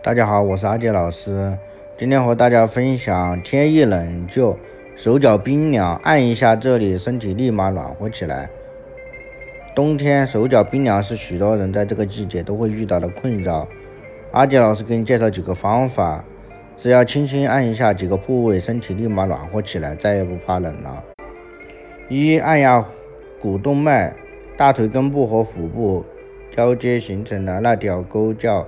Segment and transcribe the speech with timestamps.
[0.00, 1.58] 大家好，我是阿杰老师。
[1.96, 4.56] 今天和大家分享，天一冷就
[4.94, 8.48] 手脚冰凉，按一下这里，身体立马暖和起来。
[9.74, 13.66] 冬天手脚冰凉是许多人在这个季节都会遇到的困扰。
[14.30, 16.24] 阿杰老师给你介绍几个方法，
[16.76, 21.04] 只要轻轻按一下几个部位，身体立马暖和起来，再也不怕冷了。
[22.08, 22.86] 一、按压
[23.40, 24.14] 股动脉，
[24.56, 26.04] 大腿根部和腹部
[26.54, 28.64] 交接形成的那条沟叫。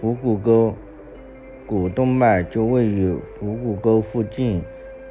[0.00, 0.74] 腹股沟，
[1.66, 4.62] 股动脉就位于腹股沟附近。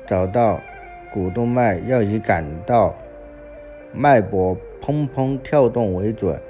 [0.08, 0.60] 找到
[1.14, 2.96] 股动脉，要以感到
[3.94, 6.42] 脉搏砰砰跳动为准。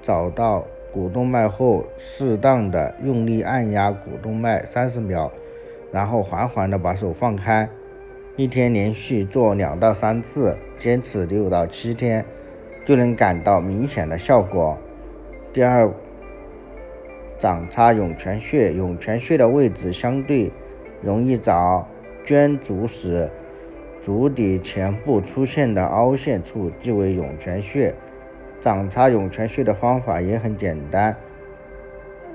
[0.00, 5.32] 找到股动脉后，适当的用力按压股动脉三十秒，
[5.90, 7.68] 然后缓缓的把手放开。
[8.36, 12.24] 一天连续做两到三次，坚持六到七天，
[12.84, 14.78] 就能感到明显的效果。
[15.52, 15.92] 第二。
[17.40, 20.52] 掌擦涌泉穴，涌泉穴的位置相对
[21.00, 21.88] 容易找，
[22.22, 23.30] 捐足时，
[23.98, 27.94] 足底前部出现的凹陷处即为涌泉穴。
[28.60, 31.16] 掌擦涌泉穴的方法也很简单，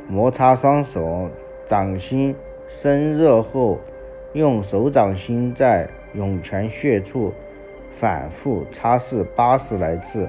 [0.08, 1.30] 摩擦双手
[1.68, 2.36] 掌心
[2.68, 3.80] 生热后，
[4.34, 7.32] 用手掌心在涌泉穴处
[7.92, 10.28] 反复擦拭八十来次，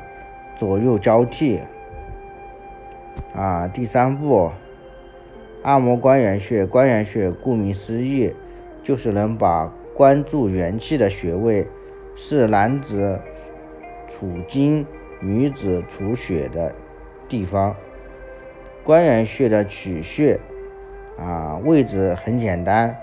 [0.55, 1.61] 左右交替。
[3.35, 4.53] 啊，第三步。
[5.67, 8.33] 按摩关元穴，关元穴顾名思义，
[8.85, 11.67] 就是能把关注元气的穴位，
[12.15, 13.19] 是男子
[14.07, 14.87] 储精、
[15.19, 16.73] 女子储血的
[17.29, 17.75] 地方。
[18.85, 20.39] 关元穴的取穴
[21.19, 22.97] 啊，位置很简单，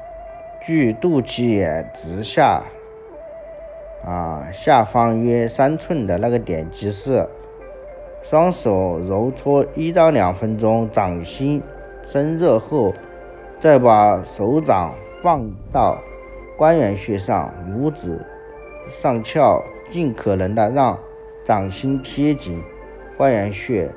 [0.66, 2.64] 距肚脐眼直下
[4.06, 7.28] 啊下方约三寸的那个点即是。
[8.24, 11.62] 双手揉搓一到两分钟，掌心。
[12.04, 12.94] 生热后，
[13.60, 15.98] 再把手掌放到
[16.58, 18.20] 关元穴上，拇指
[18.92, 21.00] 上翘，尽可能的让
[21.46, 22.62] 掌心贴紧
[23.18, 23.90] 关元穴，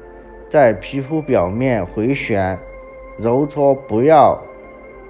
[0.49, 2.59] 在皮肤表面回旋
[3.19, 4.41] 揉搓，不要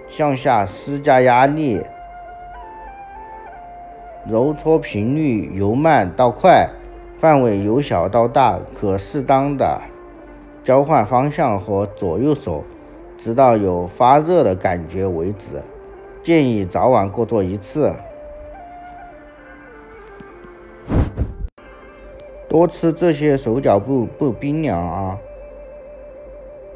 [0.09, 1.83] 向下施加压力，
[4.28, 6.69] 揉搓频率由慢到快，
[7.19, 9.81] 范围由小到大，可适当的
[10.65, 12.65] 交换方向和左右手。
[13.27, 15.61] 直到有发热的感觉为止，
[16.23, 17.93] 建议早晚各做一次。
[22.49, 25.19] 多吃这些手脚不不冰凉啊。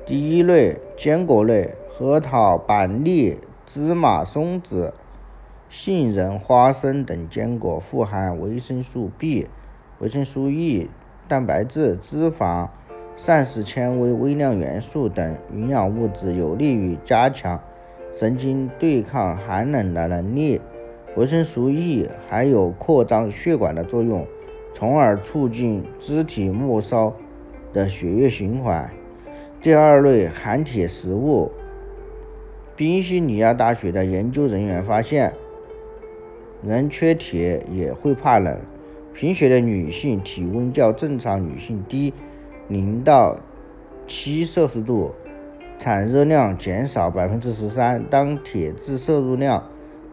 [0.05, 4.93] 第一类坚果类，核桃、板栗、芝麻、松子、
[5.69, 9.47] 杏仁、花生等坚果富含维生素 B、
[10.01, 10.91] 维生素 E、
[11.29, 12.71] 蛋白质、脂肪。
[13.23, 17.61] 膳食纤维、微量元素等营养物质有利于加强
[18.15, 20.59] 神经对抗寒冷的能力。
[21.17, 24.27] 维生素 E 还有扩张血管的作用，
[24.73, 27.13] 从而促进肢体末梢
[27.75, 28.91] 的血液循环。
[29.61, 31.53] 第二类含铁食物，
[32.75, 35.35] 宾夕尼亚大学的研究人员发现，
[36.63, 38.59] 人缺铁也会怕冷。
[39.13, 42.15] 贫血的女性体温较正常女性低。
[42.71, 43.37] 零到
[44.07, 45.11] 七摄氏度，
[45.77, 48.01] 产热量减少百分之十三。
[48.09, 49.65] 当铁质摄入量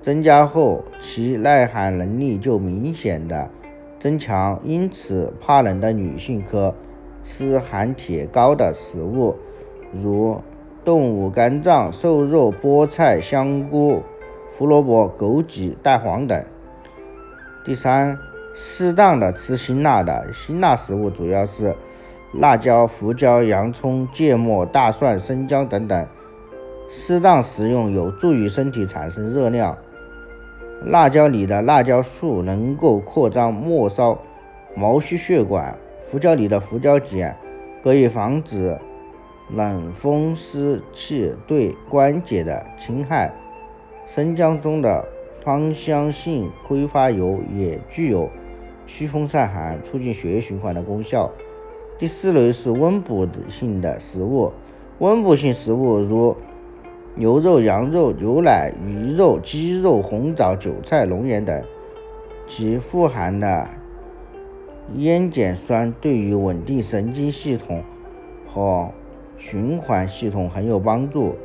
[0.02, 3.48] 增加后，其耐寒能力就明显的
[4.00, 4.60] 增强。
[4.66, 6.74] 因此，怕冷的女性可
[7.24, 9.36] 吃含铁高的食物，
[9.92, 10.42] 如
[10.84, 14.02] 动物肝脏、瘦肉、菠菜、香菇、
[14.58, 16.44] 胡萝卜、枸杞、蛋黄等。
[17.64, 18.18] 第三，
[18.56, 21.76] 适当的吃辛辣的，辛辣食物主要是。
[22.34, 26.06] 辣椒、胡椒、洋葱、芥末、大蒜、生姜等等，
[26.90, 29.78] 适当食用有助于身体产生热量。
[30.86, 34.18] 辣椒里的辣椒素能够扩张末梢
[34.76, 37.36] 毛细血管，胡椒里的胡椒碱
[37.82, 38.78] 可以防止
[39.56, 43.34] 冷风湿气对关节的侵害。
[44.08, 45.04] 生姜中的
[45.44, 48.30] 芳香性挥发油也具有
[48.86, 51.32] 驱风散寒、促进血液循环的功效。
[51.98, 54.54] 第四类是温补性的食物，
[55.00, 56.38] 温补性食物如
[57.16, 61.60] 牛肉、羊肉、牛奶、鱼肉、鸡肉、红枣、韭菜、龙眼等，
[62.46, 63.68] 其富含的
[64.98, 67.84] 烟碱酸对于稳定神经系统
[68.48, 68.90] 和
[69.36, 71.36] 循环系统很有帮助，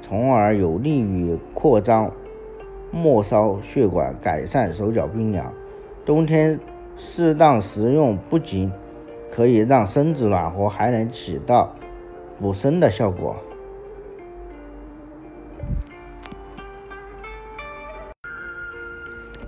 [0.00, 2.08] 从而有利于扩张
[2.92, 5.52] 末梢血管，改善手脚冰凉。
[6.06, 6.60] 冬天
[6.96, 8.70] 适当食用不仅
[9.30, 11.74] 可以让身子暖和还能起到
[12.40, 13.36] 补身的效果。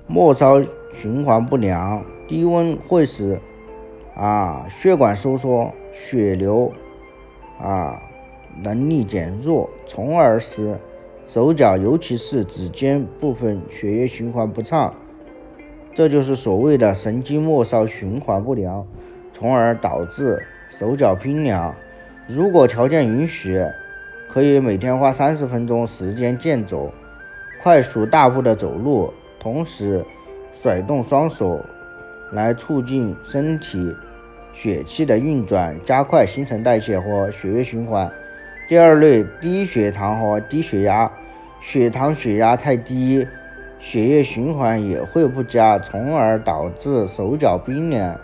[0.06, 0.60] 末梢
[0.92, 3.40] 循环不良低温会使
[4.14, 6.72] 啊血管收缩血流
[7.60, 8.02] 啊
[8.60, 10.76] 能力减弱从而使
[11.28, 14.92] 手脚尤其是指尖部分血液循环不畅
[15.94, 18.86] 这就是所谓的神经末梢循环不良。
[19.40, 20.38] 从而导致
[20.68, 21.74] 手脚冰凉。
[22.26, 23.58] 如果条件允许，
[24.30, 26.92] 可以每天花三十分钟时间健走，
[27.62, 29.10] 快速大步的走路，
[29.40, 30.04] 同时
[30.54, 31.58] 甩动双手，
[32.34, 33.96] 来促进身体
[34.54, 38.12] 血气的运转，加快新陈代谢和血液循环。
[38.68, 41.10] 第二类，低血糖和低血压，
[41.62, 43.26] 血糖血压太低。
[43.80, 48.14] 血液循环也会不佳，从而导致手脚冰凉。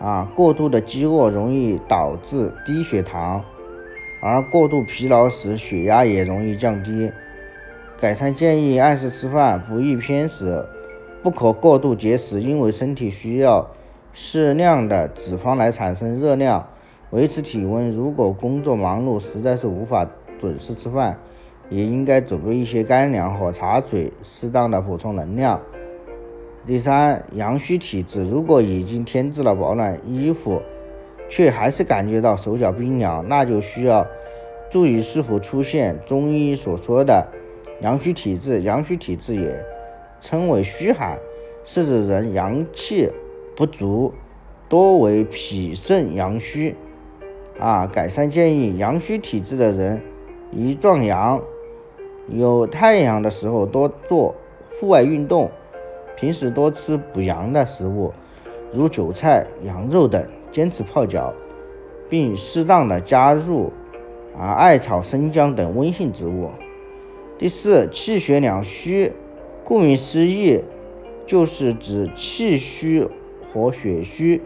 [0.00, 3.44] 啊，过度的饥饿容易导致低血糖，
[4.22, 7.12] 而过度疲劳时血压也容易降低。
[8.00, 10.64] 改善建议按时吃饭，不宜偏食，
[11.22, 13.68] 不可过度节食，因为身体需要
[14.14, 16.66] 适量的脂肪来产生热量，
[17.10, 17.90] 维持体温。
[17.90, 20.08] 如果工作忙碌，实在是无法
[20.40, 21.18] 准时吃饭。
[21.68, 25.60] 也应该准备一些干粮和茶水，适当的补充能量。
[26.66, 30.60] 第三，阳虚体质，如果已经添置了保暖衣服，
[31.28, 34.06] 却还是感觉到手脚冰凉，那就需要
[34.70, 37.26] 注意是否出现中医所说的
[37.80, 38.60] 阳虚体质。
[38.60, 39.64] 阳虚体质也
[40.20, 41.18] 称为虚寒，
[41.64, 43.08] 是指人阳气
[43.56, 44.12] 不足，
[44.68, 46.76] 多为脾肾阳虚。
[47.58, 50.00] 啊，改善建议，阳虚体质的人
[50.52, 51.40] 宜壮阳。
[52.28, 54.34] 有太阳的时候多做
[54.78, 55.50] 户外运动，
[56.20, 58.12] 平时多吃补阳的食物，
[58.74, 60.22] 如韭菜、羊肉等，
[60.52, 61.32] 坚持泡脚，
[62.10, 63.72] 并适当的加入
[64.38, 66.50] 啊艾草、生姜等温性植物。
[67.38, 69.10] 第四，气血两虚，
[69.64, 70.60] 顾名思义，
[71.24, 73.08] 就是指气虚
[73.50, 74.42] 和血虚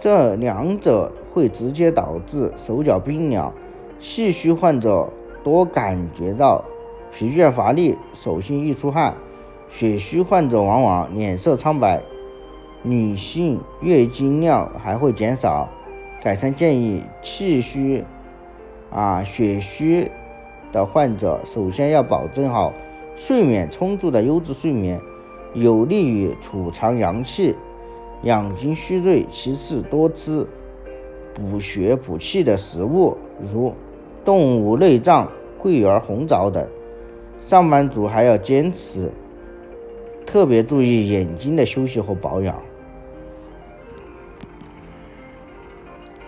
[0.00, 3.52] 这两者会直接导致手脚冰凉。
[3.98, 5.06] 气虚患者
[5.44, 6.64] 多感觉到。
[7.12, 9.12] 疲倦乏力，手心易出汗；
[9.70, 12.00] 血虚患者往往脸色苍白，
[12.82, 15.68] 女性月经量还会减少。
[16.22, 18.04] 改善建议：气虚
[18.90, 20.10] 啊、血虚
[20.70, 22.72] 的患者，首先要保证好
[23.16, 25.00] 睡眠充足的优质睡眠，
[25.54, 27.54] 有利于储藏阳气、
[28.24, 29.24] 养精蓄锐。
[29.32, 30.46] 其次，多吃
[31.32, 33.72] 补血补气的食物，如
[34.22, 35.26] 动物内脏、
[35.58, 36.66] 桂圆、红枣等。
[37.46, 39.10] 上班族还要坚持，
[40.32, 42.62] 特别注意眼睛的休息和保养。